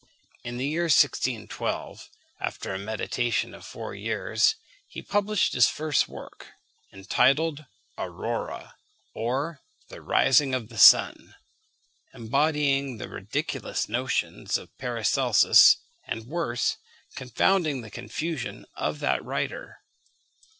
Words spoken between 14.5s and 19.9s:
of Paracelsus, and worse confounding the confusion of that writer.